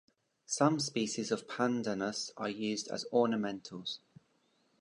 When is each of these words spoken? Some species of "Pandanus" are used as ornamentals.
Some 0.47 0.79
species 0.79 1.29
of 1.29 1.47
"Pandanus" 1.47 2.31
are 2.35 2.49
used 2.49 2.87
as 2.87 3.05
ornamentals. 3.13 3.99